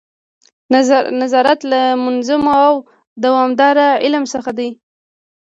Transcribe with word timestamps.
نظارت 1.21 1.59
له 1.71 1.81
منظم 2.03 2.43
او 2.63 2.73
دوامداره 3.25 3.87
علم 4.03 4.23
څخه 4.33 4.51
دی. 4.57 4.69